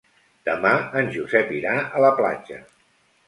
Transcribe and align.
Demà 0.47 0.71
en 1.01 1.11
Josep 1.17 1.53
irà 1.57 1.75
a 1.81 2.01
la 2.07 2.11
platja. 2.21 2.57